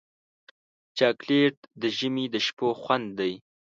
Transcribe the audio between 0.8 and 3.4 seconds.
چاکلېټ د ژمي د شپو خوند دی.